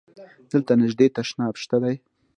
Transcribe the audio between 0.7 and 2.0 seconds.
نژدی تشناب شته؟